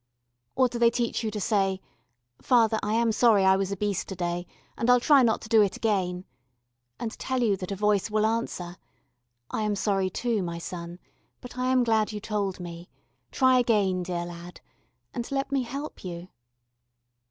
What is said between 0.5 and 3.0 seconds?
Or do they teach you to say: "Father, I